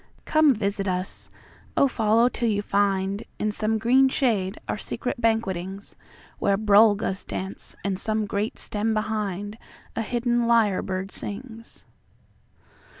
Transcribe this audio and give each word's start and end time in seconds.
Come 0.25 0.55
visit 0.55 0.87
us; 0.87 1.29
O 1.77 1.87
follow 1.87 2.27
till 2.27 2.49
you 2.49 2.63
findIn 2.63 3.51
some 3.53 3.77
green 3.77 4.09
shade 4.09 4.57
our 4.67 4.75
secret 4.79 5.21
banquetings, 5.21 5.95
Where 6.39 6.57
brolgas 6.57 7.23
dance, 7.23 7.75
and, 7.83 7.99
some 7.99 8.25
great 8.25 8.57
stem 8.57 8.95
behind,A 8.95 10.01
hidden 10.01 10.47
lyrebird 10.47 11.11
sings. 11.11 11.85